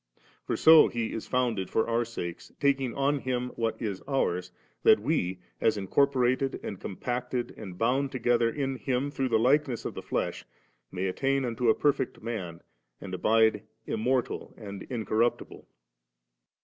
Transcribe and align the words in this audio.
* 0.23 0.43
For 0.47 0.57
so 0.57 0.87
He 0.87 1.13
is 1.13 1.27
founded 1.27 1.69
for 1.69 1.87
our 1.87 2.05
sakes, 2.05 2.51
taking 2.59 2.95
on 2.95 3.19
Him 3.19 3.49
what 3.49 3.79
is 3.79 4.01
ours^ 4.07 4.49
that 4.81 4.99
we, 4.99 5.37
as 5.61 5.77
incorporated 5.77 6.59
and 6.63 6.79
compacted 6.79 7.53
and 7.55 7.77
bound 7.77 8.11
to 8.13 8.17
gether 8.17 8.49
in 8.49 8.77
Him 8.77 9.11
through 9.11 9.29
the 9.29 9.37
likeness 9.37 9.85
of 9.85 9.93
the 9.93 10.01
flesh, 10.01 10.43
may 10.91 11.05
attain 11.05 11.45
unto 11.45 11.69
a 11.69 11.75
perfect 11.75 12.23
man, 12.23 12.61
and 12.99 13.13
abide' 13.13 13.61
im 13.85 13.99
mortal 13.99 14.55
and 14.57 14.81
incorruptible. 14.89 15.67